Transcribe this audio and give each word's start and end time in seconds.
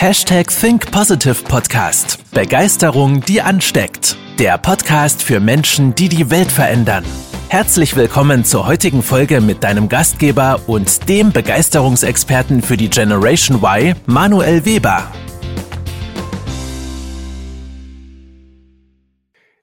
Hashtag 0.00 0.48
Think 0.48 0.90
Positive 0.90 1.44
Podcast. 1.44 2.24
Begeisterung, 2.32 3.20
die 3.20 3.42
ansteckt. 3.42 4.16
Der 4.38 4.56
Podcast 4.56 5.22
für 5.22 5.40
Menschen, 5.40 5.94
die 5.94 6.08
die 6.08 6.30
Welt 6.30 6.50
verändern. 6.50 7.04
Herzlich 7.50 7.94
willkommen 7.94 8.46
zur 8.46 8.66
heutigen 8.66 9.02
Folge 9.02 9.42
mit 9.42 9.62
deinem 9.62 9.90
Gastgeber 9.90 10.62
und 10.66 11.06
dem 11.10 11.32
Begeisterungsexperten 11.32 12.62
für 12.62 12.78
die 12.78 12.88
Generation 12.88 13.58
Y, 13.62 13.94
Manuel 14.06 14.64
Weber. 14.64 15.12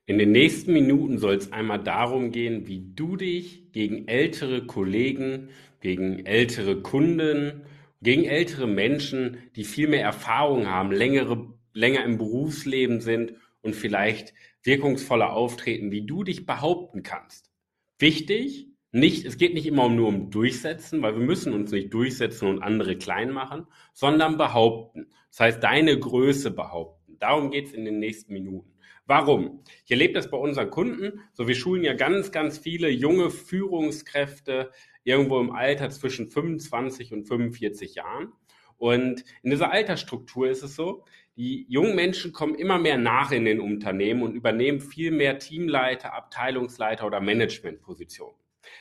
In 0.05 0.19
den 0.19 0.33
nächsten 0.33 0.71
Minuten 0.71 1.17
soll 1.17 1.33
es 1.33 1.51
einmal 1.51 1.79
darum 1.79 2.31
gehen, 2.31 2.67
wie 2.67 2.83
du 2.95 3.15
dich 3.15 3.71
gegen 3.71 4.07
ältere 4.07 4.67
Kollegen, 4.67 5.49
gegen 5.81 6.27
ältere 6.27 6.83
Kunden, 6.83 7.63
gegen 8.02 8.25
ältere 8.25 8.68
Menschen, 8.68 9.38
die 9.55 9.64
viel 9.64 9.87
mehr 9.87 10.04
Erfahrung 10.04 10.68
haben, 10.68 10.92
längere, 10.92 11.54
länger 11.74 12.04
im 12.04 12.18
Berufsleben 12.18 13.01
sind 13.01 13.33
und 13.61 13.75
vielleicht 13.75 14.33
wirkungsvoller 14.64 15.32
auftreten, 15.33 15.92
wie 15.92 16.05
du 16.05 16.24
dich 16.24 16.46
behaupten 16.46 17.04
kannst. 17.04 17.52
Wichtig, 18.00 18.68
nicht, 18.91 19.25
es 19.25 19.38
geht 19.38 19.54
nicht 19.54 19.65
immer 19.65 19.89
nur 19.89 20.07
um 20.07 20.29
Durchsetzen, 20.29 21.02
weil 21.02 21.14
wir 21.14 21.25
müssen 21.25 21.54
uns 21.54 21.71
nicht 21.71 21.93
durchsetzen 21.93 22.47
und 22.47 22.61
andere 22.61 22.97
klein 22.97 23.32
machen, 23.32 23.68
sondern 23.93 24.38
behaupten. 24.38 25.07
Das 25.29 25.39
heißt, 25.41 25.64
deine 25.64 26.00
Größe 26.00 26.52
behaupten. 26.52 27.18
Darum 27.19 27.52
geht 27.52 27.68
es 27.68 27.74
in 27.74 27.86
den 27.86 28.00
nächsten 28.00 28.33
Minuten. 28.33 28.76
Warum? 29.07 29.64
Ich 29.86 29.92
erlebe 29.92 30.14
das 30.14 30.29
bei 30.29 30.38
unseren 30.38 30.70
Kunden. 30.70 31.21
So, 31.32 31.47
wir 31.47 31.56
schulen 31.56 31.86
ja 31.86 31.93
ganz, 31.93 32.34
ganz 32.34 32.58
viele 32.58 32.89
junge 32.89 33.30
Führungskräfte 33.30 34.70
irgendwo 35.06 35.39
im 35.39 35.52
Alter 35.52 35.89
zwischen 35.89 36.28
25 36.28 37.14
und 37.14 37.25
45 37.25 37.95
Jahren. 37.95 38.33
Und 38.78 39.23
in 39.42 39.52
dieser 39.52 39.72
Altersstruktur 39.72 40.50
ist 40.50 40.61
es 40.61 40.75
so, 40.75 41.06
die 41.38 41.66
jungen 41.70 41.95
Menschen 41.95 42.33
kommen 42.33 42.55
immer 42.55 42.80
mehr 42.80 42.97
nach 42.97 43.31
in 43.31 43.45
den 43.45 43.61
Unternehmen 43.61 44.23
und 44.23 44.36
übernehmen 44.36 44.81
viel 44.81 45.11
mehr 45.11 45.39
Teamleiter, 45.39 46.14
Abteilungsleiter 46.14 47.08
oder 47.08 47.21
Managementpositionen. 47.21 48.36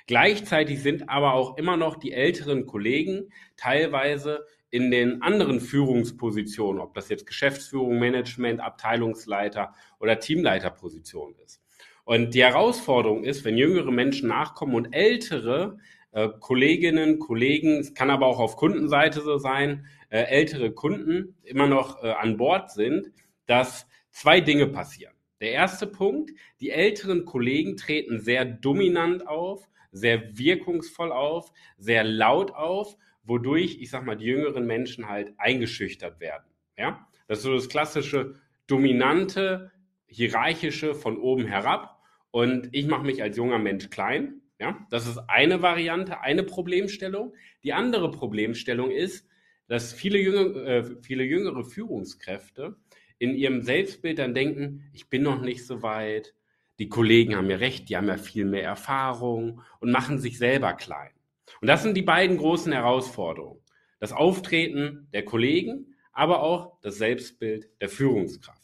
Gleichzeitig 0.08 0.82
sind 0.82 1.08
aber 1.08 1.34
auch 1.34 1.56
immer 1.56 1.76
noch 1.76 1.96
die 1.96 2.12
älteren 2.12 2.66
Kollegen 2.66 3.32
teilweise 3.56 4.44
in 4.76 4.90
den 4.90 5.22
anderen 5.22 5.60
Führungspositionen, 5.60 6.82
ob 6.82 6.92
das 6.92 7.08
jetzt 7.08 7.26
Geschäftsführung, 7.26 7.98
Management, 7.98 8.60
Abteilungsleiter 8.60 9.72
oder 9.98 10.20
Teamleiterposition 10.20 11.34
ist. 11.42 11.62
Und 12.04 12.34
die 12.34 12.44
Herausforderung 12.44 13.24
ist, 13.24 13.46
wenn 13.46 13.56
jüngere 13.56 13.90
Menschen 13.90 14.28
nachkommen 14.28 14.74
und 14.74 14.92
ältere 14.92 15.78
äh, 16.12 16.28
Kolleginnen, 16.40 17.18
Kollegen, 17.18 17.78
es 17.78 17.94
kann 17.94 18.10
aber 18.10 18.26
auch 18.26 18.38
auf 18.38 18.56
Kundenseite 18.56 19.22
so 19.22 19.38
sein, 19.38 19.86
äh, 20.10 20.20
ältere 20.24 20.70
Kunden 20.72 21.34
immer 21.42 21.66
noch 21.66 22.04
äh, 22.04 22.10
an 22.10 22.36
Bord 22.36 22.70
sind, 22.70 23.10
dass 23.46 23.86
zwei 24.10 24.42
Dinge 24.42 24.66
passieren. 24.66 25.14
Der 25.40 25.52
erste 25.52 25.86
Punkt, 25.86 26.32
die 26.60 26.70
älteren 26.70 27.24
Kollegen 27.24 27.78
treten 27.78 28.20
sehr 28.20 28.44
dominant 28.44 29.26
auf, 29.26 29.70
sehr 29.90 30.36
wirkungsvoll 30.36 31.12
auf, 31.12 31.50
sehr 31.78 32.04
laut 32.04 32.50
auf 32.52 32.98
wodurch, 33.26 33.78
ich 33.80 33.90
sag 33.90 34.04
mal, 34.04 34.16
die 34.16 34.26
jüngeren 34.26 34.66
Menschen 34.66 35.08
halt 35.08 35.34
eingeschüchtert 35.38 36.20
werden. 36.20 36.44
Ja, 36.76 37.06
das 37.28 37.38
ist 37.38 37.44
so 37.44 37.54
das 37.54 37.68
klassische 37.68 38.34
dominante, 38.66 39.72
hierarchische 40.06 40.94
von 40.94 41.18
oben 41.18 41.46
herab 41.46 42.00
und 42.30 42.68
ich 42.72 42.86
mache 42.86 43.04
mich 43.04 43.22
als 43.22 43.36
junger 43.36 43.58
Mensch 43.58 43.90
klein. 43.90 44.42
Ja, 44.58 44.86
das 44.90 45.06
ist 45.06 45.18
eine 45.28 45.60
Variante, 45.60 46.20
eine 46.22 46.42
Problemstellung. 46.42 47.34
Die 47.62 47.74
andere 47.74 48.10
Problemstellung 48.10 48.90
ist, 48.90 49.28
dass 49.68 49.92
viele, 49.92 50.18
jüngere, 50.18 50.66
äh, 50.66 50.84
viele 51.02 51.24
jüngere 51.24 51.64
Führungskräfte 51.64 52.76
in 53.18 53.34
ihrem 53.34 53.62
Selbstbild 53.62 54.18
dann 54.18 54.34
denken, 54.34 54.88
ich 54.92 55.08
bin 55.08 55.22
noch 55.22 55.40
nicht 55.42 55.66
so 55.66 55.82
weit, 55.82 56.34
die 56.78 56.88
Kollegen 56.88 57.36
haben 57.36 57.50
ja 57.50 57.56
recht, 57.56 57.88
die 57.88 57.96
haben 57.96 58.08
ja 58.08 58.18
viel 58.18 58.44
mehr 58.44 58.64
Erfahrung 58.64 59.62
und 59.80 59.90
machen 59.90 60.18
sich 60.18 60.38
selber 60.38 60.74
klein. 60.74 61.10
Und 61.60 61.68
das 61.68 61.82
sind 61.82 61.96
die 61.96 62.02
beiden 62.02 62.36
großen 62.36 62.72
Herausforderungen. 62.72 63.60
Das 63.98 64.12
Auftreten 64.12 65.08
der 65.12 65.24
Kollegen, 65.24 65.94
aber 66.12 66.42
auch 66.42 66.80
das 66.82 66.96
Selbstbild 66.96 67.68
der 67.80 67.88
Führungskraft. 67.88 68.62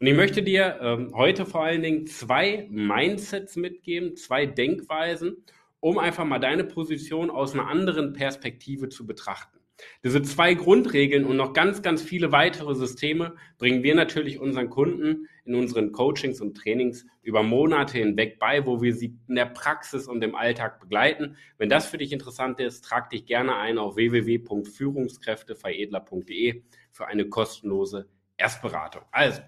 Und 0.00 0.06
ich 0.06 0.14
möchte 0.14 0.42
dir 0.42 0.78
ähm, 0.80 1.12
heute 1.14 1.46
vor 1.46 1.64
allen 1.64 1.82
Dingen 1.82 2.06
zwei 2.06 2.66
Mindsets 2.70 3.56
mitgeben, 3.56 4.16
zwei 4.16 4.46
Denkweisen, 4.46 5.44
um 5.80 5.98
einfach 5.98 6.24
mal 6.24 6.38
deine 6.40 6.64
Position 6.64 7.30
aus 7.30 7.54
einer 7.54 7.68
anderen 7.68 8.12
Perspektive 8.12 8.88
zu 8.88 9.06
betrachten. 9.06 9.57
Diese 10.02 10.22
zwei 10.22 10.54
Grundregeln 10.54 11.24
und 11.24 11.36
noch 11.36 11.52
ganz, 11.52 11.82
ganz 11.82 12.02
viele 12.02 12.32
weitere 12.32 12.74
Systeme 12.74 13.36
bringen 13.58 13.82
wir 13.82 13.94
natürlich 13.94 14.38
unseren 14.38 14.70
Kunden 14.70 15.28
in 15.44 15.54
unseren 15.54 15.92
Coachings 15.92 16.40
und 16.40 16.56
Trainings 16.56 17.04
über 17.22 17.42
Monate 17.42 17.98
hinweg 17.98 18.38
bei, 18.38 18.64
wo 18.66 18.80
wir 18.82 18.94
sie 18.94 19.16
in 19.28 19.34
der 19.34 19.46
Praxis 19.46 20.06
und 20.06 20.22
im 20.22 20.34
Alltag 20.34 20.78
begleiten. 20.78 21.36
Wenn 21.56 21.70
das 21.70 21.86
für 21.86 21.96
dich 21.98 22.12
interessant 22.12 22.60
ist, 22.60 22.84
trag 22.84 23.10
dich 23.10 23.26
gerne 23.26 23.56
ein 23.56 23.78
auf 23.78 23.96
www.führungskräfteveredler.de 23.96 26.62
für 26.92 27.06
eine 27.06 27.28
kostenlose 27.28 28.08
Erstberatung. 28.36 29.02
Also, 29.10 29.40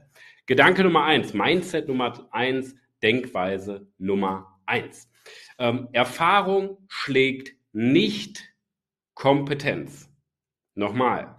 Gedanke 0.47 0.83
Nummer 0.83 1.05
eins, 1.05 1.35
Mindset 1.35 1.87
Nummer 1.87 2.27
eins, 2.33 2.75
Denkweise 3.03 3.87
Nummer 3.99 4.59
eins. 4.67 5.09
Ähm, 5.59 5.89
Erfahrung 5.93 6.79
schlägt 6.89 7.55
nicht 7.73 8.53
Kompetenz. 9.15 10.09
Nochmal. 10.81 11.39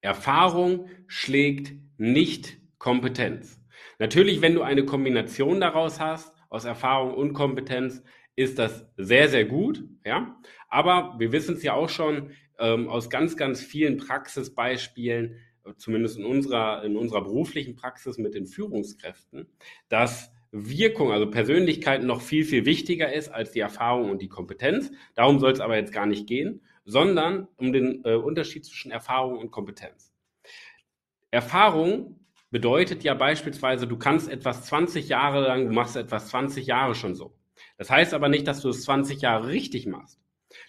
Erfahrung 0.00 0.88
schlägt 1.06 1.74
nicht 1.98 2.56
Kompetenz. 2.78 3.60
Natürlich, 3.98 4.40
wenn 4.40 4.54
du 4.54 4.62
eine 4.62 4.86
Kombination 4.86 5.60
daraus 5.60 6.00
hast, 6.00 6.32
aus 6.48 6.64
Erfahrung 6.64 7.12
und 7.12 7.34
Kompetenz, 7.34 8.02
ist 8.36 8.58
das 8.58 8.86
sehr, 8.96 9.28
sehr 9.28 9.44
gut, 9.44 9.84
ja. 10.02 10.40
Aber 10.70 11.16
wir 11.18 11.30
wissen 11.30 11.56
es 11.56 11.62
ja 11.62 11.74
auch 11.74 11.90
schon 11.90 12.30
ähm, 12.58 12.88
aus 12.88 13.10
ganz, 13.10 13.36
ganz 13.36 13.60
vielen 13.60 13.98
Praxisbeispielen, 13.98 15.36
zumindest 15.76 16.18
in 16.18 16.24
unserer, 16.24 16.82
in 16.84 16.96
unserer 16.96 17.24
beruflichen 17.24 17.76
Praxis 17.76 18.16
mit 18.16 18.32
den 18.32 18.46
Führungskräften, 18.46 19.46
dass 19.90 20.32
Wirkung, 20.52 21.12
also 21.12 21.30
Persönlichkeit 21.30 22.02
noch 22.02 22.22
viel, 22.22 22.44
viel 22.44 22.64
wichtiger 22.64 23.12
ist 23.12 23.28
als 23.28 23.50
die 23.50 23.60
Erfahrung 23.60 24.10
und 24.10 24.22
die 24.22 24.30
Kompetenz. 24.30 24.90
Darum 25.14 25.38
soll 25.38 25.52
es 25.52 25.60
aber 25.60 25.76
jetzt 25.76 25.92
gar 25.92 26.06
nicht 26.06 26.26
gehen, 26.26 26.62
sondern 26.88 27.48
um 27.56 27.72
den 27.72 28.02
äh, 28.04 28.14
Unterschied 28.14 28.64
zwischen 28.64 28.90
Erfahrung 28.90 29.38
und 29.38 29.50
Kompetenz. 29.50 30.10
Erfahrung 31.30 32.18
bedeutet 32.50 33.04
ja 33.04 33.12
beispielsweise, 33.12 33.86
du 33.86 33.98
kannst 33.98 34.30
etwas 34.30 34.64
20 34.64 35.06
Jahre 35.06 35.42
lang, 35.42 35.66
du 35.66 35.74
machst 35.74 35.96
etwas 35.96 36.28
20 36.28 36.66
Jahre 36.66 36.94
schon 36.94 37.14
so. 37.14 37.36
Das 37.76 37.90
heißt 37.90 38.14
aber 38.14 38.30
nicht, 38.30 38.46
dass 38.46 38.62
du 38.62 38.70
es 38.70 38.84
20 38.84 39.20
Jahre 39.20 39.48
richtig 39.48 39.86
machst. 39.86 40.18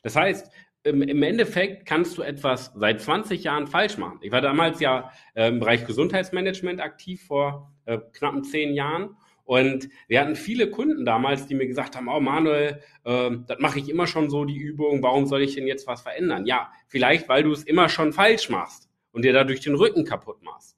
Das 0.03 0.17
heißt, 0.17 0.51
im, 0.83 1.23
Endeffekt 1.23 1.85
kannst 1.85 2.17
du 2.17 2.21
etwas 2.21 2.73
seit 2.75 3.01
20 3.01 3.45
Jahren 3.45 3.67
falsch 3.67 3.97
machen. 3.97 4.19
Ich 4.21 4.33
war 4.33 4.41
damals 4.41 4.81
ja 4.81 5.11
äh, 5.35 5.47
im 5.47 5.59
Bereich 5.59 5.85
Gesundheitsmanagement 5.85 6.81
aktiv 6.81 7.25
vor 7.25 7.71
äh, 7.85 7.97
knappen 8.11 8.43
zehn 8.43 8.73
Jahren 8.73 9.15
und 9.49 9.89
wir 10.07 10.21
hatten 10.21 10.35
viele 10.35 10.69
Kunden 10.69 11.05
damals, 11.05 11.47
die 11.47 11.55
mir 11.55 11.65
gesagt 11.65 11.95
haben, 11.95 12.07
oh 12.07 12.19
Manuel, 12.19 12.83
äh, 13.03 13.31
das 13.47 13.57
mache 13.57 13.79
ich 13.79 13.89
immer 13.89 14.05
schon 14.05 14.29
so, 14.29 14.45
die 14.45 14.55
Übung, 14.55 15.01
warum 15.01 15.25
soll 15.25 15.41
ich 15.41 15.55
denn 15.55 15.65
jetzt 15.65 15.87
was 15.87 16.03
verändern? 16.03 16.45
Ja, 16.45 16.71
vielleicht, 16.87 17.27
weil 17.29 17.41
du 17.41 17.51
es 17.51 17.63
immer 17.63 17.89
schon 17.89 18.13
falsch 18.13 18.51
machst 18.51 18.91
und 19.11 19.25
dir 19.25 19.33
dadurch 19.33 19.61
den 19.61 19.73
Rücken 19.73 20.05
kaputt 20.05 20.43
machst. 20.43 20.77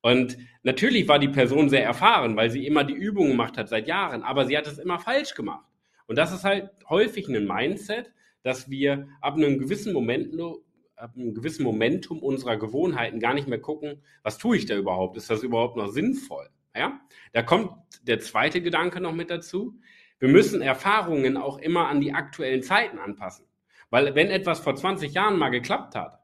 Und 0.00 0.36
natürlich 0.64 1.06
war 1.06 1.20
die 1.20 1.28
Person 1.28 1.68
sehr 1.68 1.84
erfahren, 1.84 2.34
weil 2.34 2.50
sie 2.50 2.66
immer 2.66 2.82
die 2.82 2.94
Übung 2.94 3.28
gemacht 3.28 3.56
hat 3.56 3.68
seit 3.68 3.86
Jahren, 3.86 4.24
aber 4.24 4.46
sie 4.46 4.58
hat 4.58 4.66
es 4.66 4.80
immer 4.80 4.98
falsch 4.98 5.36
gemacht. 5.36 5.68
Und 6.08 6.18
das 6.18 6.32
ist 6.32 6.42
halt 6.42 6.70
häufig 6.88 7.28
ein 7.28 7.46
Mindset, 7.46 8.10
dass 8.42 8.68
wir 8.68 9.06
ab 9.20 9.36
einem 9.36 9.60
gewissen 9.60 9.92
Moment 9.92 10.34
nur 10.34 10.64
ab 10.96 11.12
einem 11.14 11.34
gewissen 11.34 11.62
Momentum 11.62 12.18
unserer 12.18 12.56
Gewohnheiten 12.56 13.20
gar 13.20 13.34
nicht 13.34 13.46
mehr 13.46 13.60
gucken, 13.60 14.02
was 14.24 14.38
tue 14.38 14.56
ich 14.56 14.66
da 14.66 14.74
überhaupt? 14.74 15.16
Ist 15.16 15.30
das 15.30 15.44
überhaupt 15.44 15.76
noch 15.76 15.92
sinnvoll? 15.92 16.48
Ja? 16.74 17.00
Da 17.32 17.42
kommt 17.42 17.72
der 18.02 18.20
zweite 18.20 18.60
Gedanke 18.60 19.00
noch 19.00 19.12
mit 19.12 19.30
dazu. 19.30 19.78
Wir 20.18 20.28
müssen 20.28 20.62
Erfahrungen 20.62 21.36
auch 21.36 21.58
immer 21.58 21.88
an 21.88 22.00
die 22.00 22.12
aktuellen 22.12 22.62
Zeiten 22.62 22.98
anpassen. 22.98 23.46
Weil 23.90 24.14
wenn 24.14 24.30
etwas 24.30 24.60
vor 24.60 24.74
20 24.74 25.12
Jahren 25.14 25.38
mal 25.38 25.50
geklappt 25.50 25.94
hat, 25.94 26.20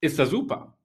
ist 0.00 0.18
das 0.18 0.30
super. 0.30 0.76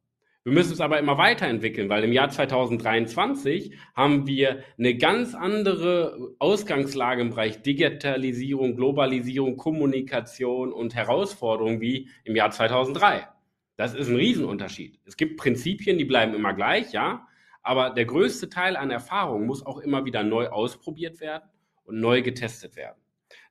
Wir 0.46 0.54
müssen 0.54 0.74
es 0.74 0.82
aber 0.82 1.00
immer 1.00 1.18
weiterentwickeln, 1.18 1.90
weil 1.90 2.04
im 2.06 2.14
Jahr 2.14 2.30
2023 2.30 3.78
haben 3.94 4.26
wir 4.26 4.64
eine 4.78 4.96
ganz 4.96 5.36
andere 5.36 6.34
Ausgangslage 6.40 7.22
im 7.22 7.32
Bereich 7.32 7.62
Digitalisierung, 7.62 8.76
Globalisierung, 8.76 9.58
Kommunikation 9.58 10.72
und 10.72 10.96
Herausforderungen 10.96 11.82
wie 11.82 12.10
im 12.24 12.36
Jahr 12.36 12.52
2003. 12.52 13.28
Das 13.76 13.94
ist 13.94 14.08
ein 14.08 14.16
Riesenunterschied. 14.16 15.00
Es 15.06 15.18
gibt 15.18 15.38
Prinzipien, 15.38 15.98
die 15.98 16.06
bleiben 16.06 16.34
immer 16.34 16.54
gleich, 16.54 16.94
ja, 16.94 17.28
aber 17.70 17.92
der 17.92 18.06
größte 18.06 18.50
Teil 18.50 18.76
an 18.76 18.90
Erfahrung 18.90 19.46
muss 19.46 19.64
auch 19.64 19.78
immer 19.78 20.04
wieder 20.04 20.24
neu 20.24 20.48
ausprobiert 20.48 21.20
werden 21.20 21.48
und 21.84 22.00
neu 22.00 22.24
getestet 22.24 22.76
werden. 22.76 23.00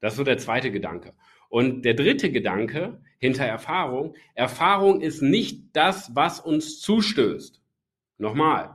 Das 0.00 0.15
ist 0.15 0.17
so 0.17 0.25
der 0.25 0.38
zweite 0.38 0.73
Gedanke. 0.73 1.15
Und 1.49 1.85
der 1.85 1.94
dritte 1.94 2.32
Gedanke 2.32 3.00
hinter 3.20 3.44
Erfahrung, 3.44 4.17
Erfahrung 4.35 5.03
ist 5.03 5.23
nicht 5.23 5.67
das, 5.73 6.17
was 6.17 6.41
uns 6.41 6.81
zustößt. 6.81 7.62
Nochmal, 8.17 8.75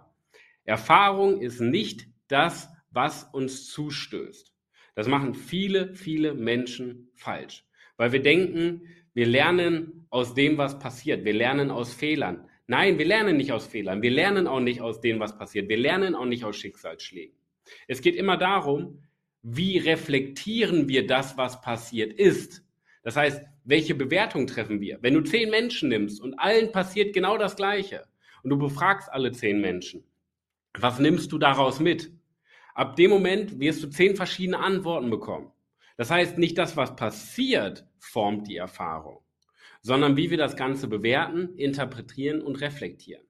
Erfahrung 0.64 1.42
ist 1.42 1.60
nicht 1.60 2.08
das, 2.30 2.70
was 2.92 3.26
uns 3.26 3.68
zustößt. 3.68 4.56
Das 4.96 5.10
machen 5.10 5.34
viele, 5.34 5.94
viele 5.94 6.36
Menschen 6.36 7.12
falsch, 7.16 7.66
weil 7.98 8.14
wir 8.14 8.22
denken, 8.22 8.84
wir 9.14 9.26
lernen 9.26 10.06
aus 10.10 10.36
dem, 10.36 10.58
was 10.58 10.80
passiert. 10.80 11.26
Wir 11.26 11.34
lernen 11.34 11.70
aus 11.70 11.94
Fehlern. 11.94 12.48
Nein, 12.68 12.98
wir 12.98 13.06
lernen 13.06 13.38
nicht 13.38 13.52
aus 13.52 13.68
Fehlern. 13.68 14.02
Wir 14.02 14.12
lernen 14.12 14.48
auch 14.48 14.60
nicht 14.60 14.82
aus 14.82 15.02
dem, 15.02 15.20
was 15.20 15.38
passiert. 15.38 15.70
Wir 15.70 15.78
lernen 15.78 16.16
auch 16.16 16.26
nicht 16.26 16.46
aus 16.46 16.56
Schicksalsschlägen. 16.56 17.36
Es 17.88 18.02
geht 18.02 18.16
immer 18.16 18.38
darum, 18.38 19.04
wie 19.42 19.78
reflektieren 19.78 20.88
wir 20.88 21.06
das, 21.06 21.38
was 21.38 21.62
passiert 21.62 22.14
ist. 22.14 22.64
Das 23.04 23.18
heißt, 23.18 23.44
welche 23.66 23.96
Bewertung 23.96 24.48
treffen 24.48 24.80
wir? 24.80 25.00
Wenn 25.02 25.14
du 25.14 25.22
zehn 25.22 25.50
Menschen 25.50 25.90
nimmst 25.90 26.22
und 26.22 26.40
allen 26.40 26.72
passiert 26.72 27.14
genau 27.14 27.38
das 27.38 27.56
Gleiche 27.56 28.06
und 28.44 28.50
du 28.50 28.58
befragst 28.58 29.12
alle 29.12 29.32
zehn 29.34 29.60
Menschen, 29.60 30.06
was 30.78 31.00
nimmst 31.00 31.32
du 31.32 31.38
daraus 31.38 31.80
mit? 31.80 32.12
Ab 32.74 32.96
dem 32.96 33.12
Moment 33.12 33.60
wirst 33.60 33.84
du 33.84 33.90
zehn 33.90 34.16
verschiedene 34.16 34.60
Antworten 34.60 35.10
bekommen. 35.10 35.52
Das 35.98 36.10
heißt, 36.10 36.38
nicht 36.38 36.58
das, 36.58 36.76
was 36.76 36.96
passiert, 36.96 37.86
formt 38.00 38.48
die 38.48 38.58
Erfahrung, 38.58 39.23
sondern 39.84 40.18
wie 40.18 40.32
wir 40.32 40.38
das 40.38 40.56
Ganze 40.56 40.88
bewerten, 40.88 41.56
interpretieren 41.56 42.42
und 42.42 42.62
reflektieren. 42.62 43.24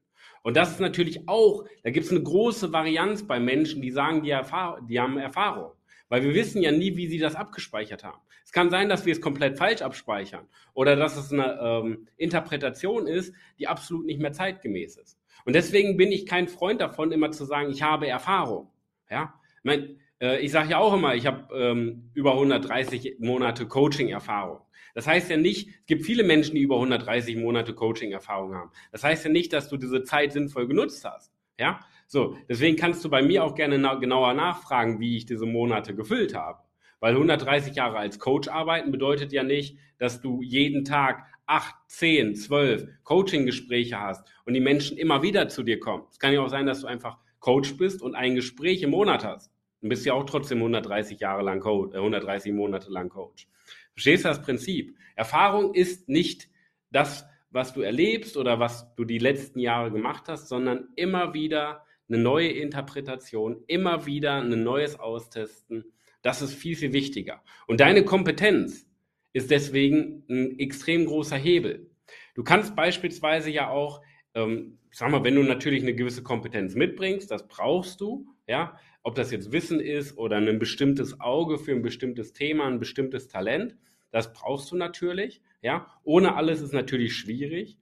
Und 0.44 0.56
das 0.56 0.72
ist 0.72 0.80
natürlich 0.80 1.28
auch, 1.28 1.66
da 1.84 1.90
gibt 1.90 2.06
es 2.06 2.12
eine 2.12 2.22
große 2.22 2.72
Varianz 2.72 3.26
bei 3.26 3.40
Menschen, 3.40 3.82
die 3.82 3.92
sagen, 3.92 4.24
die, 4.24 4.30
Erfahr 4.30 4.80
die 4.88 5.00
haben 5.00 5.18
Erfahrung. 5.18 5.72
Weil 6.10 6.24
wir 6.24 6.36
wissen 6.36 6.62
ja 6.62 6.72
nie, 6.72 6.96
wie 6.96 7.08
sie 7.08 7.18
das 7.18 7.36
abgespeichert 7.36 8.04
haben. 8.04 8.22
Es 8.46 8.52
kann 8.52 8.70
sein, 8.70 8.88
dass 8.88 9.06
wir 9.06 9.14
es 9.14 9.22
komplett 9.22 9.58
falsch 9.58 9.82
abspeichern 9.82 10.48
oder 10.74 10.96
dass 10.96 11.18
es 11.18 11.32
eine 11.32 11.60
ähm, 11.60 12.08
Interpretation 12.18 13.08
ist, 13.08 13.34
die 13.58 13.68
absolut 13.68 14.06
nicht 14.06 14.20
mehr 14.20 14.34
zeitgemäß 14.34 14.98
ist. 14.98 15.18
Und 15.46 15.54
deswegen 15.54 15.98
bin 15.98 16.12
ich 16.12 16.26
kein 16.26 16.48
Freund 16.48 16.82
davon, 16.82 17.12
immer 17.12 17.32
zu 17.32 17.46
sagen, 17.46 17.72
ich 17.72 17.82
habe 17.82 18.08
Erfahrung. 18.08 18.70
Ja, 19.10 19.34
ich, 19.58 19.64
mein, 19.64 20.00
äh, 20.24 20.40
ich 20.40 20.52
sage 20.52 20.72
ja 20.72 20.78
auch 20.80 20.94
immer, 20.94 21.14
ich 21.16 21.28
habe 21.28 21.54
ähm, 21.54 22.10
über 22.14 22.32
130 22.34 23.18
Monate 23.20 23.68
Coaching-Erfahrung. 23.68 24.62
Das 24.96 25.06
heißt 25.06 25.30
ja 25.30 25.38
nicht, 25.38 25.68
es 25.68 25.86
gibt 25.86 26.06
viele 26.06 26.24
Menschen, 26.24 26.56
die 26.56 26.62
über 26.62 26.76
130 26.76 27.36
Monate 27.36 27.74
Coaching-Erfahrung 27.74 28.56
haben. 28.56 28.72
Das 28.92 29.04
heißt 29.04 29.26
ja 29.26 29.32
nicht, 29.32 29.52
dass 29.52 29.68
du 29.70 29.78
diese 29.78 30.04
Zeit 30.04 30.32
sinnvoll 30.32 30.68
genutzt 30.68 31.04
hast. 31.04 31.32
Ja, 31.60 31.80
so, 32.08 32.38
deswegen 32.48 32.78
kannst 32.78 33.04
du 33.04 33.10
bei 33.10 33.22
mir 33.22 33.44
auch 33.44 33.56
gerne 33.56 33.78
na 33.78 33.96
genauer 33.96 34.34
nachfragen, 34.34 35.00
wie 35.00 35.18
ich 35.18 35.26
diese 35.26 35.46
Monate 35.46 35.96
gefüllt 35.96 36.36
habe. 36.36 36.60
Weil 37.00 37.14
130 37.14 37.76
Jahre 37.76 37.98
als 37.98 38.18
Coach 38.18 38.48
arbeiten 38.48 38.92
bedeutet 38.92 39.34
ja 39.34 39.44
nicht, 39.44 39.78
dass 39.98 40.22
du 40.22 40.42
jeden 40.42 40.86
Tag 40.86 41.26
acht, 41.46 41.76
zehn, 41.88 42.36
zwölf 42.36 42.88
Coaching-Gespräche 43.04 44.00
hast 44.00 44.26
und 44.46 44.54
die 44.54 44.62
Menschen 44.62 44.98
immer 44.98 45.22
wieder 45.22 45.50
zu 45.50 45.64
dir 45.64 45.80
kommen. 45.80 46.04
Es 46.12 46.20
kann 46.20 46.34
ja 46.34 46.42
auch 46.42 46.50
sein, 46.50 46.66
dass 46.66 46.82
du 46.82 46.88
einfach 46.88 47.18
Coach 47.40 47.78
bist 47.78 48.02
und 48.02 48.16
ein 48.16 48.36
Gespräch 48.36 48.82
im 48.84 48.92
Monat 48.92 49.26
hast. 49.26 49.53
Dann 49.84 49.90
bist 49.90 50.06
ja 50.06 50.14
auch 50.14 50.24
trotzdem 50.24 50.60
130 50.60 51.20
Jahre 51.20 51.44
lang 51.44 51.60
Coach, 51.60 51.94
äh, 51.94 51.98
130 51.98 52.54
Monate 52.54 52.90
lang 52.90 53.10
Coach. 53.10 53.50
Verstehst 53.92 54.24
du 54.24 54.30
das 54.30 54.42
Prinzip? 54.42 54.96
Erfahrung 55.18 55.74
ist 55.74 56.08
nicht 56.08 56.48
das, 56.90 57.26
was 57.50 57.74
du 57.74 57.82
erlebst 57.82 58.38
oder 58.38 58.62
was 58.62 58.96
du 58.96 59.04
die 59.04 59.18
letzten 59.18 59.60
Jahre 59.60 59.92
gemacht 59.92 60.30
hast, 60.30 60.48
sondern 60.48 60.88
immer 60.96 61.34
wieder 61.34 61.84
eine 62.08 62.18
neue 62.18 62.48
Interpretation, 62.48 63.62
immer 63.68 64.06
wieder 64.06 64.36
ein 64.36 64.64
neues 64.64 64.98
Austesten. 64.98 65.84
Das 66.22 66.42
ist 66.42 66.54
viel, 66.54 66.78
viel 66.78 66.94
wichtiger. 66.94 67.44
Und 67.68 67.82
deine 67.82 68.06
Kompetenz 68.06 68.90
ist 69.34 69.52
deswegen 69.52 70.24
ein 70.30 70.60
extrem 70.60 71.06
großer 71.06 71.36
Hebel. 71.36 71.92
Du 72.36 72.44
kannst 72.46 72.74
beispielsweise 72.78 73.52
ja 73.52 73.70
auch, 73.70 74.02
ähm, 74.34 74.80
sag 74.92 75.12
mal, 75.12 75.26
wenn 75.26 75.36
du 75.36 75.44
natürlich 75.44 75.84
eine 75.84 75.94
gewisse 75.94 76.24
Kompetenz 76.24 76.74
mitbringst, 76.74 77.30
das 77.30 77.50
brauchst 77.50 78.00
du, 78.00 78.28
ja, 78.48 78.80
ob 79.04 79.16
das 79.16 79.32
jetzt 79.32 79.52
Wissen 79.52 79.80
ist 79.80 80.18
oder 80.18 80.38
ein 80.38 80.60
bestimmtes 80.60 81.20
Auge 81.20 81.58
für 81.58 81.72
ein 81.72 81.82
bestimmtes 81.82 82.34
Thema, 82.34 82.66
ein 82.66 82.80
bestimmtes 82.80 83.28
Talent, 83.28 83.76
das 84.12 84.34
brauchst 84.34 84.72
du 84.72 84.76
natürlich, 84.76 85.42
ja. 85.62 85.88
Ohne 86.04 86.36
alles 86.36 86.62
ist 86.62 86.74
natürlich 86.74 87.16
schwierig. 87.16 87.78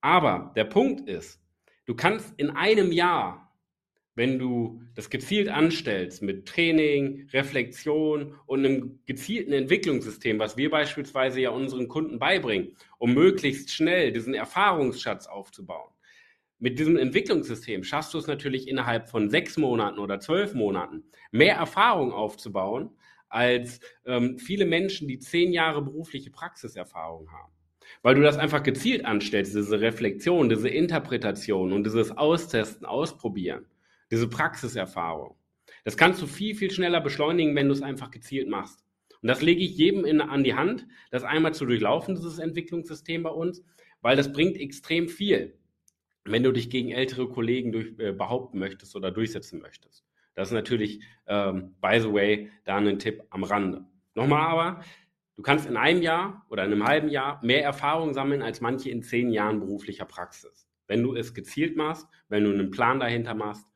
Aber 0.00 0.52
der 0.56 0.64
Punkt 0.64 1.08
ist, 1.08 1.40
du 1.86 1.94
kannst 1.94 2.34
in 2.38 2.50
einem 2.50 2.92
Jahr 2.92 3.44
wenn 4.14 4.38
du 4.38 4.80
das 4.94 5.10
gezielt 5.10 5.48
anstellst 5.48 6.22
mit 6.22 6.46
Training, 6.46 7.28
Reflexion 7.32 8.34
und 8.46 8.64
einem 8.64 9.00
gezielten 9.06 9.52
Entwicklungssystem, 9.52 10.38
was 10.38 10.56
wir 10.56 10.70
beispielsweise 10.70 11.40
ja 11.40 11.50
unseren 11.50 11.88
Kunden 11.88 12.18
beibringen, 12.18 12.76
um 12.98 13.12
möglichst 13.14 13.72
schnell 13.72 14.12
diesen 14.12 14.34
Erfahrungsschatz 14.34 15.26
aufzubauen. 15.26 15.90
Mit 16.58 16.78
diesem 16.78 16.96
Entwicklungssystem 16.96 17.84
schaffst 17.84 18.14
du 18.14 18.18
es 18.18 18.26
natürlich 18.26 18.68
innerhalb 18.68 19.08
von 19.08 19.28
sechs 19.28 19.56
Monaten 19.56 19.98
oder 19.98 20.20
zwölf 20.20 20.54
Monaten 20.54 21.04
mehr 21.30 21.56
Erfahrung 21.56 22.12
aufzubauen 22.12 22.90
als 23.28 23.80
ähm, 24.06 24.38
viele 24.38 24.64
Menschen, 24.64 25.08
die 25.08 25.18
zehn 25.18 25.52
Jahre 25.52 25.82
berufliche 25.82 26.30
Praxiserfahrung 26.30 27.30
haben. 27.32 27.52
Weil 28.02 28.14
du 28.14 28.22
das 28.22 28.38
einfach 28.38 28.62
gezielt 28.62 29.04
anstellst, 29.04 29.54
diese 29.54 29.80
Reflexion, 29.80 30.48
diese 30.48 30.68
Interpretation 30.68 31.72
und 31.72 31.84
dieses 31.84 32.16
Austesten, 32.16 32.86
Ausprobieren 32.86 33.66
diese 34.10 34.28
Praxiserfahrung. 34.28 35.36
Das 35.84 35.96
kannst 35.96 36.22
du 36.22 36.26
viel, 36.26 36.54
viel 36.54 36.70
schneller 36.70 37.00
beschleunigen, 37.00 37.54
wenn 37.56 37.66
du 37.66 37.72
es 37.72 37.82
einfach 37.82 38.10
gezielt 38.10 38.48
machst. 38.48 38.84
Und 39.22 39.28
das 39.28 39.42
lege 39.42 39.62
ich 39.62 39.76
jedem 39.76 40.04
in, 40.04 40.20
an 40.20 40.44
die 40.44 40.54
Hand, 40.54 40.86
das 41.10 41.24
einmal 41.24 41.54
zu 41.54 41.66
durchlaufen, 41.66 42.14
dieses 42.14 42.38
Entwicklungssystem 42.38 43.22
bei 43.22 43.30
uns, 43.30 43.64
weil 44.02 44.16
das 44.16 44.32
bringt 44.32 44.56
extrem 44.56 45.08
viel, 45.08 45.58
wenn 46.24 46.42
du 46.42 46.52
dich 46.52 46.70
gegen 46.70 46.90
ältere 46.90 47.28
Kollegen 47.28 47.72
durch, 47.72 47.98
äh, 47.98 48.12
behaupten 48.12 48.58
möchtest 48.58 48.96
oder 48.96 49.10
durchsetzen 49.10 49.60
möchtest. 49.60 50.04
Das 50.34 50.48
ist 50.48 50.54
natürlich, 50.54 51.00
ähm, 51.26 51.74
by 51.80 52.00
the 52.00 52.12
way, 52.12 52.50
da 52.64 52.76
ein 52.76 52.98
Tipp 52.98 53.22
am 53.30 53.44
Rande. 53.44 53.84
Nochmal 54.14 54.46
aber, 54.46 54.84
du 55.36 55.42
kannst 55.42 55.66
in 55.66 55.76
einem 55.76 56.02
Jahr 56.02 56.46
oder 56.50 56.64
in 56.64 56.72
einem 56.72 56.84
halben 56.84 57.08
Jahr 57.08 57.44
mehr 57.44 57.62
Erfahrung 57.62 58.14
sammeln 58.14 58.42
als 58.42 58.60
manche 58.60 58.90
in 58.90 59.02
zehn 59.02 59.30
Jahren 59.30 59.60
beruflicher 59.60 60.04
Praxis. 60.04 60.68
Wenn 60.86 61.02
du 61.02 61.14
es 61.14 61.34
gezielt 61.34 61.76
machst, 61.76 62.08
wenn 62.28 62.44
du 62.44 62.50
einen 62.50 62.70
Plan 62.70 63.00
dahinter 63.00 63.34
machst 63.34 63.66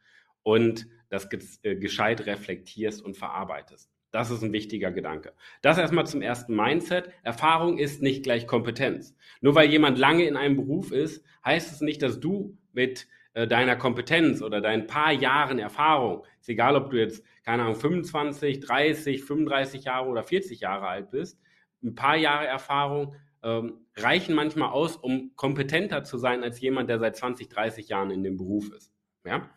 und 0.42 0.88
das 1.10 1.28
äh, 1.62 1.76
gescheit 1.76 2.26
reflektierst 2.26 3.02
und 3.02 3.16
verarbeitest. 3.16 3.90
Das 4.10 4.30
ist 4.30 4.42
ein 4.42 4.52
wichtiger 4.52 4.90
Gedanke. 4.90 5.34
Das 5.60 5.76
erstmal 5.76 6.06
zum 6.06 6.22
ersten 6.22 6.56
Mindset. 6.56 7.10
Erfahrung 7.22 7.78
ist 7.78 8.02
nicht 8.02 8.22
gleich 8.22 8.46
Kompetenz. 8.46 9.14
Nur 9.40 9.54
weil 9.54 9.70
jemand 9.70 9.98
lange 9.98 10.24
in 10.24 10.36
einem 10.36 10.56
Beruf 10.56 10.92
ist, 10.92 11.24
heißt 11.44 11.72
es 11.72 11.80
nicht, 11.80 12.02
dass 12.02 12.18
du 12.18 12.56
mit 12.72 13.06
äh, 13.34 13.46
deiner 13.46 13.76
Kompetenz 13.76 14.42
oder 14.42 14.60
deinen 14.60 14.86
paar 14.86 15.12
Jahren 15.12 15.58
Erfahrung, 15.58 16.24
ist 16.40 16.48
egal, 16.48 16.74
ob 16.74 16.90
du 16.90 16.96
jetzt, 16.96 17.24
keine 17.44 17.62
Ahnung, 17.62 17.76
25, 17.76 18.60
30, 18.60 19.24
35 19.24 19.84
Jahre 19.84 20.08
oder 20.08 20.24
40 20.24 20.60
Jahre 20.60 20.88
alt 20.88 21.10
bist, 21.10 21.38
ein 21.82 21.94
paar 21.94 22.16
Jahre 22.16 22.46
Erfahrung 22.46 23.14
ähm, 23.42 23.86
reichen 23.96 24.34
manchmal 24.34 24.70
aus, 24.70 24.96
um 24.96 25.32
kompetenter 25.36 26.02
zu 26.02 26.18
sein 26.18 26.42
als 26.42 26.60
jemand, 26.60 26.88
der 26.88 26.98
seit 26.98 27.16
20, 27.16 27.48
30 27.48 27.88
Jahren 27.88 28.10
in 28.10 28.22
dem 28.22 28.36
Beruf 28.36 28.72
ist. 28.72 28.92
Ja? 29.24 29.50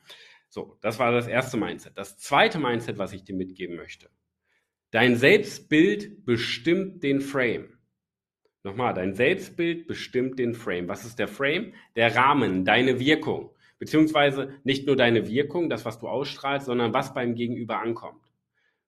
So, 0.49 0.77
das 0.81 0.99
war 0.99 1.11
das 1.11 1.27
erste 1.27 1.57
Mindset. 1.57 1.97
Das 1.97 2.17
zweite 2.17 2.59
Mindset, 2.59 2.97
was 2.97 3.13
ich 3.13 3.23
dir 3.23 3.35
mitgeben 3.35 3.77
möchte. 3.77 4.09
Dein 4.91 5.15
Selbstbild 5.15 6.25
bestimmt 6.25 7.01
den 7.03 7.21
Frame. 7.21 7.69
Nochmal, 8.63 8.93
dein 8.93 9.13
Selbstbild 9.13 9.87
bestimmt 9.87 10.37
den 10.37 10.53
Frame. 10.53 10.87
Was 10.87 11.05
ist 11.05 11.17
der 11.17 11.27
Frame? 11.27 11.73
Der 11.95 12.15
Rahmen, 12.15 12.65
deine 12.65 12.99
Wirkung. 12.99 13.51
Beziehungsweise 13.79 14.53
nicht 14.63 14.85
nur 14.85 14.95
deine 14.95 15.27
Wirkung, 15.27 15.69
das, 15.69 15.85
was 15.85 15.97
du 15.97 16.07
ausstrahlst, 16.07 16.67
sondern 16.67 16.93
was 16.93 17.13
beim 17.13 17.35
Gegenüber 17.35 17.79
ankommt. 17.79 18.21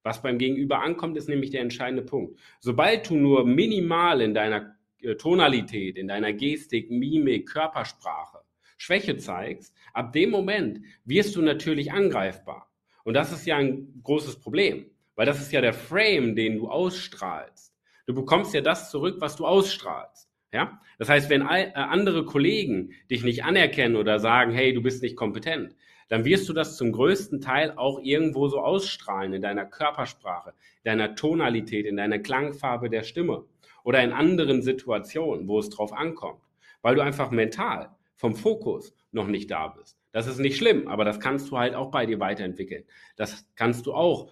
Was 0.04 0.22
beim 0.22 0.38
Gegenüber 0.38 0.82
ankommt, 0.82 1.18
ist 1.18 1.30
nämlich 1.30 1.50
der 1.50 1.62
entscheidende 1.62 2.04
Punkt. 2.04 2.38
Sobald 2.60 3.10
du 3.10 3.16
nur 3.16 3.46
minimal 3.46 4.22
in 4.22 4.34
deiner 4.34 4.76
äh, 5.00 5.16
Tonalität, 5.16 5.98
in 5.98 6.10
deiner 6.10 6.34
Gestik, 6.34 6.92
Mimik, 6.92 7.48
Körpersprache 7.48 8.44
Schwäche 8.78 9.16
zeigst, 9.16 9.74
ab 9.94 10.12
dem 10.12 10.30
Moment 10.30 10.82
wirst 11.06 11.38
du 11.38 11.42
natürlich 11.42 11.94
angreifbar. 11.94 12.70
Und 13.06 13.14
das 13.14 13.32
ist 13.32 13.46
ja 13.46 13.56
ein 13.56 14.02
großes 14.04 14.42
Problem, 14.42 14.86
weil 15.16 15.26
das 15.26 15.42
ist 15.42 15.52
ja 15.52 15.62
der 15.62 15.74
Frame, 15.74 16.36
den 16.36 16.58
du 16.58 16.70
ausstrahlst. 16.70 17.74
Du 18.06 18.14
bekommst 18.14 18.54
ja 18.54 18.62
das 18.62 18.92
zurück, 18.92 19.18
was 19.20 19.36
du 19.36 19.46
ausstrahlst. 19.46 20.30
Ja? 20.52 20.80
Das 21.00 21.10
heißt, 21.10 21.30
wenn 21.30 21.42
äh, 21.42 21.72
andere 21.74 22.26
Kollegen 22.26 22.92
dich 23.10 23.24
nicht 23.24 23.44
anerkennen 23.44 23.96
oder 23.96 24.20
sagen, 24.20 24.52
hey, 24.52 24.74
du 24.74 24.82
bist 24.82 25.02
nicht 25.02 25.16
kompetent, 25.16 25.76
dann 26.10 26.26
wirst 26.26 26.48
du 26.48 26.54
das 26.54 26.78
zum 26.78 26.92
größten 26.92 27.42
Teil 27.42 27.74
auch 27.76 28.00
irgendwo 28.02 28.48
so 28.48 28.60
ausstrahlen 28.60 29.34
in 29.34 29.42
deiner 29.42 29.66
Körpersprache, 29.66 30.54
deiner 30.84 31.16
Tonalität, 31.16 31.86
in 31.86 31.98
deiner 31.98 32.20
Klangfarbe 32.20 32.90
der 32.90 33.04
Stimme 33.04 33.46
oder 33.84 34.04
in 34.04 34.12
anderen 34.12 34.62
Situationen, 34.62 35.48
wo 35.48 35.60
es 35.60 35.70
drauf 35.70 35.94
ankommt, 35.94 36.42
weil 36.82 36.96
du 36.96 37.02
einfach 37.02 37.32
mental 37.32 37.90
vom 38.16 38.36
Fokus 38.36 38.94
noch 39.12 39.28
nicht 39.28 39.50
da 39.50 39.70
bist. 39.70 39.98
Das 40.12 40.28
ist 40.28 40.40
nicht 40.40 40.58
schlimm, 40.58 40.88
aber 40.88 41.06
das 41.06 41.20
kannst 41.20 41.50
du 41.50 41.58
halt 41.58 41.74
auch 41.74 41.90
bei 41.90 42.06
dir 42.06 42.20
weiterentwickeln. 42.20 42.84
Das 43.16 43.48
kannst 43.56 43.86
du 43.88 43.94
auch 43.94 44.32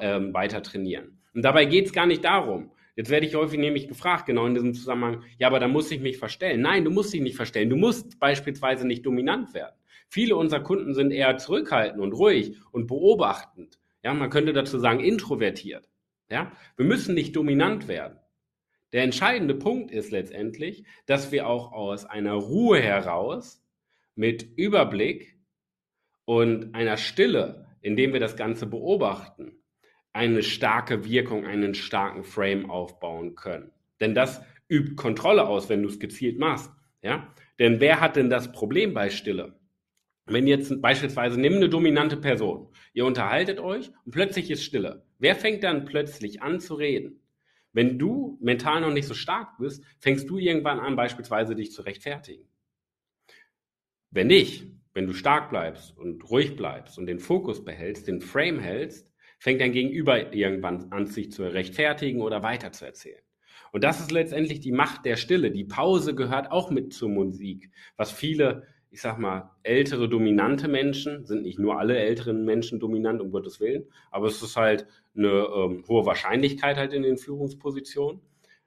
ähm, 0.00 0.32
weiter 0.34 0.62
trainieren. 0.62 1.18
Und 1.34 1.42
dabei 1.42 1.64
geht 1.64 1.86
es 1.86 1.92
gar 1.92 2.06
nicht 2.06 2.24
darum, 2.24 2.70
Jetzt 2.94 3.08
werde 3.08 3.26
ich 3.26 3.34
häufig 3.34 3.58
nämlich 3.58 3.88
gefragt, 3.88 4.26
genau 4.26 4.46
in 4.46 4.54
diesem 4.54 4.74
Zusammenhang, 4.74 5.24
ja, 5.38 5.46
aber 5.46 5.60
da 5.60 5.68
muss 5.68 5.90
ich 5.90 6.00
mich 6.00 6.18
verstellen. 6.18 6.60
Nein, 6.60 6.84
du 6.84 6.90
musst 6.90 7.12
dich 7.12 7.22
nicht 7.22 7.36
verstellen. 7.36 7.70
Du 7.70 7.76
musst 7.76 8.20
beispielsweise 8.20 8.86
nicht 8.86 9.06
dominant 9.06 9.54
werden. 9.54 9.74
Viele 10.08 10.36
unserer 10.36 10.60
Kunden 10.60 10.92
sind 10.92 11.10
eher 11.10 11.38
zurückhaltend 11.38 12.02
und 12.02 12.12
ruhig 12.12 12.58
und 12.70 12.86
beobachtend. 12.86 13.78
Ja, 14.02 14.12
man 14.12 14.28
könnte 14.28 14.52
dazu 14.52 14.78
sagen, 14.78 15.00
introvertiert. 15.00 15.88
Ja, 16.28 16.52
wir 16.76 16.84
müssen 16.84 17.14
nicht 17.14 17.34
dominant 17.34 17.88
werden. 17.88 18.18
Der 18.92 19.04
entscheidende 19.04 19.54
Punkt 19.54 19.90
ist 19.90 20.10
letztendlich, 20.10 20.84
dass 21.06 21.32
wir 21.32 21.46
auch 21.46 21.72
aus 21.72 22.04
einer 22.04 22.34
Ruhe 22.34 22.78
heraus 22.78 23.64
mit 24.14 24.42
Überblick 24.58 25.38
und 26.26 26.74
einer 26.74 26.98
Stille, 26.98 27.66
indem 27.80 28.12
wir 28.12 28.20
das 28.20 28.36
Ganze 28.36 28.66
beobachten, 28.66 29.61
eine 30.12 30.42
starke 30.42 31.04
Wirkung, 31.04 31.46
einen 31.46 31.74
starken 31.74 32.24
Frame 32.24 32.70
aufbauen 32.70 33.34
können. 33.34 33.70
Denn 34.00 34.14
das 34.14 34.42
übt 34.68 34.96
Kontrolle 34.96 35.46
aus, 35.46 35.68
wenn 35.68 35.82
du 35.82 35.88
es 35.88 35.98
gezielt 35.98 36.38
machst. 36.38 36.70
Ja? 37.02 37.32
Denn 37.58 37.80
wer 37.80 38.00
hat 38.00 38.16
denn 38.16 38.30
das 38.30 38.52
Problem 38.52 38.94
bei 38.94 39.10
Stille? 39.10 39.58
Wenn 40.26 40.46
jetzt 40.46 40.80
beispielsweise 40.80 41.40
nimm 41.40 41.54
eine 41.54 41.68
dominante 41.68 42.16
Person, 42.16 42.68
ihr 42.92 43.04
unterhaltet 43.04 43.58
euch 43.58 43.90
und 44.04 44.12
plötzlich 44.12 44.50
ist 44.50 44.62
Stille. 44.62 45.04
Wer 45.18 45.34
fängt 45.34 45.64
dann 45.64 45.84
plötzlich 45.84 46.42
an 46.42 46.60
zu 46.60 46.74
reden? 46.74 47.20
Wenn 47.72 47.98
du 47.98 48.38
mental 48.40 48.82
noch 48.82 48.92
nicht 48.92 49.08
so 49.08 49.14
stark 49.14 49.58
bist, 49.58 49.82
fängst 49.98 50.28
du 50.28 50.38
irgendwann 50.38 50.78
an, 50.78 50.94
beispielsweise 50.94 51.54
dich 51.54 51.72
zu 51.72 51.82
rechtfertigen. 51.82 52.46
Wenn 54.10 54.26
nicht, 54.26 54.66
wenn 54.92 55.06
du 55.06 55.14
stark 55.14 55.50
bleibst 55.50 55.96
und 55.96 56.28
ruhig 56.30 56.54
bleibst 56.54 56.98
und 56.98 57.06
den 57.06 57.18
Fokus 57.18 57.64
behältst, 57.64 58.06
den 58.06 58.20
Frame 58.20 58.60
hältst, 58.60 59.11
fängt 59.42 59.60
dein 59.60 59.72
Gegenüber 59.72 60.32
irgendwann 60.32 60.92
an, 60.92 61.06
sich 61.06 61.32
zu 61.32 61.42
rechtfertigen 61.42 62.20
oder 62.20 62.44
weiterzuerzählen. 62.44 63.20
Und 63.72 63.82
das 63.82 63.98
ist 63.98 64.12
letztendlich 64.12 64.60
die 64.60 64.70
Macht 64.70 65.04
der 65.04 65.16
Stille. 65.16 65.50
Die 65.50 65.64
Pause 65.64 66.14
gehört 66.14 66.52
auch 66.52 66.70
mit 66.70 66.92
zur 66.92 67.08
Musik, 67.08 67.68
was 67.96 68.12
viele, 68.12 68.68
ich 68.92 69.00
sag 69.00 69.18
mal, 69.18 69.50
ältere, 69.64 70.08
dominante 70.08 70.68
Menschen, 70.68 71.26
sind 71.26 71.42
nicht 71.42 71.58
nur 71.58 71.80
alle 71.80 71.98
älteren 71.98 72.44
Menschen 72.44 72.78
dominant, 72.78 73.20
um 73.20 73.32
Gottes 73.32 73.58
Willen, 73.58 73.86
aber 74.12 74.28
es 74.28 74.40
ist 74.40 74.54
halt 74.54 74.86
eine 75.16 75.28
ähm, 75.30 75.84
hohe 75.88 76.06
Wahrscheinlichkeit 76.06 76.76
halt 76.76 76.92
in 76.92 77.02
den 77.02 77.18
Führungspositionen, 77.18 78.20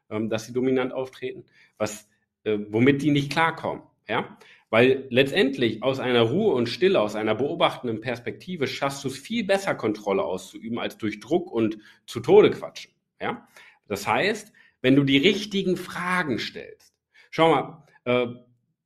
ähm, 0.10 0.30
dass 0.30 0.46
sie 0.46 0.52
dominant 0.52 0.92
auftreten, 0.92 1.46
was, 1.78 2.10
äh, 2.44 2.60
womit 2.68 3.02
die 3.02 3.12
nicht 3.12 3.32
klarkommen. 3.32 3.84
Ja? 4.10 4.38
Weil 4.70 5.06
letztendlich 5.10 5.84
aus 5.84 6.00
einer 6.00 6.22
Ruhe 6.22 6.54
und 6.54 6.68
Stille, 6.68 7.00
aus 7.00 7.16
einer 7.16 7.36
beobachtenden 7.36 8.02
Perspektive 8.02 8.68
schaffst 8.68 9.04
du 9.04 9.10
es 9.10 9.18
viel 9.18 9.46
besser, 9.46 9.76
Kontrolle 9.76 10.24
auszuüben, 10.24 10.80
als 10.80 10.98
durch 10.98 11.20
Druck 11.20 11.52
und 11.52 11.78
zu 12.08 12.20
Tode 12.20 12.52
quatschen. 12.52 12.92
Ja? 13.22 13.48
Das 13.88 14.08
heißt, 14.08 14.52
wenn 14.82 14.96
du 14.96 15.04
die 15.04 15.18
richtigen 15.18 15.78
Fragen 15.78 16.40
stellst. 16.40 16.94
Schau 17.30 17.52
mal, 17.52 17.84
äh, 18.06 18.28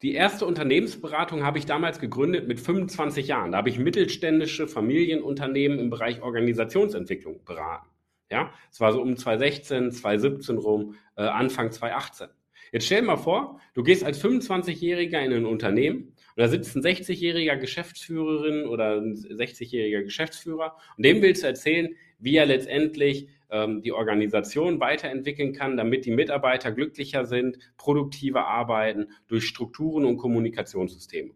die 0.02 0.14
erste 0.14 0.46
Unternehmensberatung 0.46 1.44
habe 1.44 1.58
ich 1.58 1.66
damals 1.66 2.00
gegründet 2.00 2.48
mit 2.48 2.60
25 2.62 3.28
Jahren. 3.28 3.52
Da 3.52 3.58
habe 3.58 3.70
ich 3.70 3.80
mittelständische 3.80 4.68
Familienunternehmen 4.68 5.78
im 5.78 5.90
Bereich 5.90 6.22
Organisationsentwicklung 6.22 7.44
beraten. 7.44 7.90
Ja, 8.32 8.54
es 8.72 8.80
war 8.80 8.94
so 8.94 9.02
um 9.02 9.18
2016, 9.18 9.92
2017 9.92 10.58
rum, 10.58 10.96
äh, 11.18 11.24
Anfang 11.24 11.72
2018. 11.72 12.30
Jetzt 12.72 12.86
stell 12.86 13.02
dir 13.02 13.08
mal 13.08 13.18
vor, 13.18 13.60
du 13.74 13.84
gehst 13.84 14.04
als 14.04 14.24
25-Jähriger 14.24 15.20
in 15.22 15.34
ein 15.34 15.46
Unternehmen 15.46 16.14
und 16.36 16.38
da 16.38 16.48
sitzt 16.48 16.76
ein 16.76 16.84
60-jähriger 16.84 17.56
Geschäftsführerin 17.58 18.68
oder 18.68 18.98
ein 18.98 19.16
60-jähriger 19.16 20.04
Geschäftsführer 20.04 20.78
und 20.96 21.04
dem 21.04 21.22
willst 21.22 21.44
du 21.44 21.48
erzählen, 21.48 21.96
wie 22.20 22.36
er 22.36 22.46
letztendlich 22.46 23.28
ähm, 23.50 23.82
die 23.82 23.92
Organisation 23.92 24.80
weiterentwickeln 24.80 25.54
kann, 25.54 25.78
damit 25.78 26.06
die 26.06 26.12
Mitarbeiter 26.12 26.72
glücklicher 26.72 27.26
sind, 27.26 27.58
produktiver 27.78 28.46
arbeiten 28.46 29.08
durch 29.28 29.46
Strukturen 29.46 30.06
und 30.06 30.18
Kommunikationssysteme, 30.18 31.32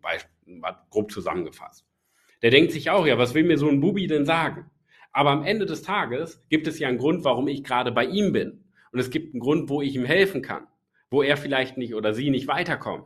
grob 0.91 1.11
zusammengefasst. 1.11 1.85
Der 2.43 2.51
denkt 2.51 2.73
sich 2.73 2.89
auch, 2.91 3.07
ja, 3.07 3.17
was 3.17 3.33
will 3.33 3.43
mir 3.43 3.57
so 3.57 3.69
ein 3.69 3.79
Bubi 3.79 4.05
denn 4.05 4.25
sagen? 4.25 4.69
Aber 5.11 5.31
am 5.31 5.43
Ende 5.43 5.65
des 5.65 5.81
Tages 5.81 6.43
gibt 6.49 6.67
es 6.67 6.77
ja 6.77 6.89
einen 6.89 6.97
Grund, 6.97 7.23
warum 7.23 7.47
ich 7.47 7.63
gerade 7.63 7.91
bei 7.91 8.05
ihm 8.05 8.33
bin. 8.33 8.65
Und 8.91 8.99
es 8.99 9.09
gibt 9.09 9.33
einen 9.33 9.39
Grund, 9.39 9.69
wo 9.69 9.81
ich 9.81 9.95
ihm 9.95 10.05
helfen 10.05 10.41
kann 10.41 10.67
wo 11.13 11.21
er 11.21 11.37
vielleicht 11.37 11.77
nicht 11.77 11.93
oder 11.93 12.15
sie 12.15 12.31
nicht 12.31 12.47
weiterkommen. 12.47 13.05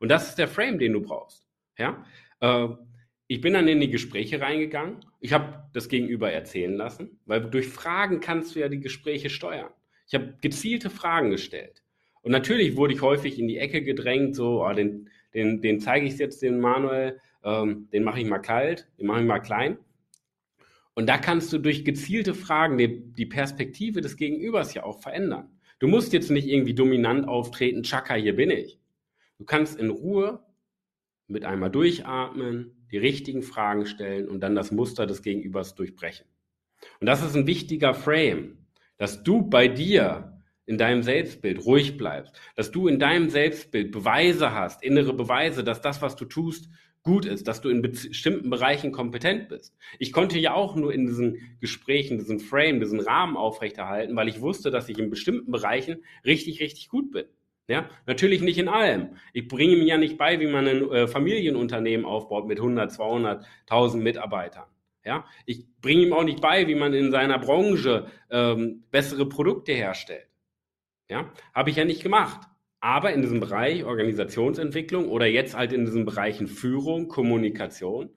Und 0.00 0.08
das 0.08 0.30
ist 0.30 0.38
der 0.38 0.48
Frame, 0.48 0.80
den 0.80 0.92
du 0.92 1.00
brauchst. 1.00 1.46
Ja? 1.78 2.04
Äh, 2.40 2.68
ich 3.28 3.40
bin 3.40 3.54
dann 3.54 3.68
in 3.68 3.78
die 3.78 3.88
Gespräche 3.88 4.40
reingegangen. 4.40 4.96
Ich 5.20 5.32
habe 5.32 5.62
das 5.72 5.88
Gegenüber 5.88 6.32
erzählen 6.32 6.74
lassen, 6.74 7.20
weil 7.24 7.42
durch 7.48 7.68
Fragen 7.68 8.18
kannst 8.18 8.56
du 8.56 8.60
ja 8.60 8.68
die 8.68 8.80
Gespräche 8.80 9.30
steuern. 9.30 9.70
Ich 10.08 10.14
habe 10.14 10.34
gezielte 10.40 10.90
Fragen 10.90 11.30
gestellt. 11.30 11.84
Und 12.22 12.32
natürlich 12.32 12.76
wurde 12.76 12.94
ich 12.94 13.00
häufig 13.00 13.38
in 13.38 13.46
die 13.46 13.58
Ecke 13.58 13.80
gedrängt, 13.82 14.34
so, 14.34 14.64
oh, 14.64 14.72
den, 14.72 15.08
den, 15.32 15.62
den 15.62 15.78
zeige 15.78 16.06
ich 16.06 16.18
jetzt 16.18 16.42
den 16.42 16.58
Manuel, 16.58 17.20
ähm, 17.44 17.88
den 17.92 18.02
mache 18.02 18.18
ich 18.18 18.26
mal 18.26 18.38
kalt, 18.38 18.88
den 18.98 19.06
mache 19.06 19.20
ich 19.20 19.26
mal 19.26 19.38
klein. 19.38 19.78
Und 20.94 21.06
da 21.06 21.16
kannst 21.16 21.52
du 21.52 21.58
durch 21.58 21.84
gezielte 21.84 22.34
Fragen 22.34 22.76
die, 22.76 23.12
die 23.12 23.26
Perspektive 23.26 24.00
des 24.00 24.16
Gegenübers 24.16 24.74
ja 24.74 24.82
auch 24.82 25.00
verändern. 25.00 25.55
Du 25.78 25.88
musst 25.88 26.12
jetzt 26.12 26.30
nicht 26.30 26.48
irgendwie 26.48 26.74
dominant 26.74 27.28
auftreten, 27.28 27.82
Chaka, 27.82 28.14
hier 28.14 28.34
bin 28.34 28.50
ich. 28.50 28.80
Du 29.38 29.44
kannst 29.44 29.78
in 29.78 29.90
Ruhe 29.90 30.42
mit 31.28 31.44
einmal 31.44 31.70
durchatmen, 31.70 32.86
die 32.90 32.98
richtigen 32.98 33.42
Fragen 33.42 33.86
stellen 33.86 34.28
und 34.28 34.40
dann 34.40 34.54
das 34.54 34.70
Muster 34.70 35.06
des 35.06 35.22
Gegenübers 35.22 35.74
durchbrechen. 35.74 36.26
Und 37.00 37.06
das 37.06 37.22
ist 37.22 37.36
ein 37.36 37.46
wichtiger 37.46 37.94
Frame, 37.94 38.58
dass 38.96 39.22
du 39.22 39.42
bei 39.42 39.68
dir 39.68 40.40
in 40.66 40.78
deinem 40.78 41.02
Selbstbild 41.02 41.64
ruhig 41.64 41.96
bleibst, 41.96 42.40
dass 42.54 42.70
du 42.70 42.88
in 42.88 42.98
deinem 42.98 43.30
Selbstbild 43.30 43.92
Beweise 43.92 44.52
hast, 44.52 44.82
innere 44.82 45.12
Beweise, 45.12 45.62
dass 45.62 45.80
das, 45.80 46.02
was 46.02 46.16
du 46.16 46.24
tust, 46.24 46.68
gut 47.06 47.24
ist, 47.24 47.48
dass 47.48 47.62
du 47.62 47.70
in 47.70 47.80
bestimmten 47.80 48.50
Bereichen 48.50 48.92
kompetent 48.92 49.48
bist. 49.48 49.74
Ich 49.98 50.12
konnte 50.12 50.38
ja 50.38 50.52
auch 50.52 50.74
nur 50.76 50.92
in 50.92 51.06
diesen 51.06 51.56
Gesprächen, 51.60 52.18
diesen 52.18 52.40
Frame, 52.40 52.80
diesen 52.80 53.00
Rahmen 53.00 53.36
aufrechterhalten, 53.36 54.14
weil 54.16 54.28
ich 54.28 54.42
wusste, 54.42 54.70
dass 54.70 54.88
ich 54.90 54.98
in 54.98 55.08
bestimmten 55.08 55.52
Bereichen 55.52 56.02
richtig, 56.24 56.60
richtig 56.60 56.88
gut 56.88 57.12
bin. 57.12 57.24
Ja, 57.68 57.88
natürlich 58.06 58.42
nicht 58.42 58.58
in 58.58 58.68
allem. 58.68 59.16
Ich 59.32 59.48
bringe 59.48 59.74
ihm 59.74 59.86
ja 59.86 59.96
nicht 59.96 60.18
bei, 60.18 60.38
wie 60.38 60.46
man 60.46 60.68
ein 60.68 60.90
äh, 60.90 61.08
Familienunternehmen 61.08 62.04
aufbaut 62.04 62.46
mit 62.46 62.58
100, 62.58 62.92
200, 62.92 63.46
1000 63.62 64.02
Mitarbeitern. 64.04 64.66
Ja, 65.04 65.24
ich 65.46 65.64
bringe 65.80 66.02
ihm 66.02 66.12
auch 66.12 66.24
nicht 66.24 66.40
bei, 66.40 66.66
wie 66.66 66.74
man 66.74 66.92
in 66.92 67.12
seiner 67.12 67.38
Branche 67.38 68.06
ähm, 68.30 68.84
bessere 68.90 69.28
Produkte 69.28 69.72
herstellt. 69.72 70.28
Ja, 71.08 71.32
habe 71.54 71.70
ich 71.70 71.76
ja 71.76 71.84
nicht 71.84 72.02
gemacht. 72.02 72.40
Aber 72.80 73.12
in 73.12 73.22
diesem 73.22 73.40
Bereich 73.40 73.84
Organisationsentwicklung 73.84 75.08
oder 75.08 75.26
jetzt 75.26 75.56
halt 75.56 75.72
in 75.72 75.84
diesen 75.84 76.04
Bereichen 76.04 76.46
Führung, 76.46 77.08
Kommunikation, 77.08 78.10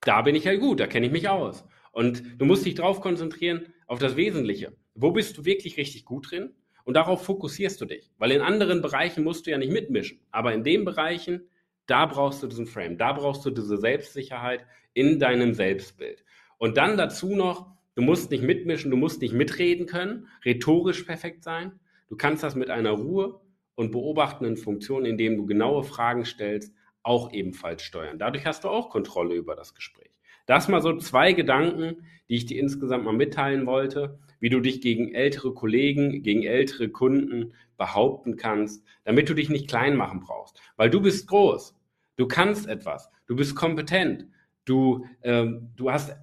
da 0.00 0.22
bin 0.22 0.34
ich 0.34 0.46
halt 0.46 0.60
gut, 0.60 0.80
da 0.80 0.86
kenne 0.86 1.06
ich 1.06 1.12
mich 1.12 1.28
aus. 1.28 1.64
Und 1.92 2.40
du 2.40 2.44
musst 2.44 2.66
dich 2.66 2.74
darauf 2.74 3.00
konzentrieren, 3.00 3.72
auf 3.86 3.98
das 3.98 4.16
Wesentliche. 4.16 4.76
Wo 4.94 5.10
bist 5.10 5.38
du 5.38 5.44
wirklich 5.44 5.76
richtig 5.76 6.04
gut 6.04 6.30
drin? 6.30 6.54
Und 6.84 6.94
darauf 6.94 7.24
fokussierst 7.24 7.80
du 7.80 7.84
dich. 7.84 8.10
Weil 8.18 8.32
in 8.32 8.40
anderen 8.40 8.82
Bereichen 8.82 9.24
musst 9.24 9.46
du 9.46 9.50
ja 9.50 9.58
nicht 9.58 9.72
mitmischen. 9.72 10.20
Aber 10.30 10.52
in 10.54 10.64
den 10.64 10.84
Bereichen, 10.84 11.48
da 11.86 12.06
brauchst 12.06 12.42
du 12.42 12.46
diesen 12.46 12.66
Frame, 12.66 12.98
da 12.98 13.12
brauchst 13.12 13.44
du 13.44 13.50
diese 13.50 13.78
Selbstsicherheit 13.78 14.64
in 14.94 15.18
deinem 15.18 15.54
Selbstbild. 15.54 16.24
Und 16.58 16.76
dann 16.76 16.96
dazu 16.96 17.34
noch, 17.34 17.72
du 17.94 18.02
musst 18.02 18.30
nicht 18.30 18.42
mitmischen, 18.42 18.90
du 18.90 18.96
musst 18.96 19.20
nicht 19.22 19.34
mitreden 19.34 19.86
können, 19.86 20.28
rhetorisch 20.44 21.02
perfekt 21.02 21.44
sein. 21.44 21.78
Du 22.08 22.16
kannst 22.16 22.42
das 22.42 22.54
mit 22.54 22.70
einer 22.70 22.92
Ruhe 22.92 23.40
und 23.78 23.92
beobachtenden 23.92 24.56
Funktionen, 24.56 25.06
indem 25.06 25.36
du 25.36 25.46
genaue 25.46 25.84
Fragen 25.84 26.24
stellst, 26.24 26.74
auch 27.04 27.32
ebenfalls 27.32 27.84
steuern. 27.84 28.18
Dadurch 28.18 28.44
hast 28.44 28.64
du 28.64 28.68
auch 28.68 28.90
Kontrolle 28.90 29.36
über 29.36 29.54
das 29.54 29.72
Gespräch. 29.72 30.10
Das 30.46 30.66
mal 30.66 30.82
so 30.82 30.96
zwei 30.96 31.32
Gedanken, 31.32 32.04
die 32.28 32.34
ich 32.34 32.46
dir 32.46 32.60
insgesamt 32.60 33.04
mal 33.04 33.12
mitteilen 33.12 33.66
wollte, 33.66 34.18
wie 34.40 34.48
du 34.48 34.58
dich 34.58 34.80
gegen 34.80 35.14
ältere 35.14 35.54
Kollegen, 35.54 36.24
gegen 36.24 36.42
ältere 36.42 36.88
Kunden 36.88 37.52
behaupten 37.76 38.36
kannst, 38.36 38.84
damit 39.04 39.28
du 39.28 39.34
dich 39.34 39.48
nicht 39.48 39.68
klein 39.68 39.94
machen 39.94 40.18
brauchst. 40.26 40.60
Weil 40.76 40.90
du 40.90 41.00
bist 41.00 41.28
groß, 41.28 41.76
du 42.16 42.26
kannst 42.26 42.66
etwas, 42.66 43.08
du 43.28 43.36
bist 43.36 43.54
kompetent, 43.54 44.26
du, 44.64 45.06
äh, 45.20 45.46
du 45.76 45.92
hast 45.92 46.16